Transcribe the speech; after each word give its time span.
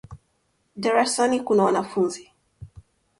Darasani 0.77 1.39
kuna 1.39 1.63
wanafunzi. 1.63 2.31